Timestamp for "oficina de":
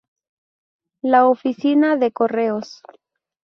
1.27-2.11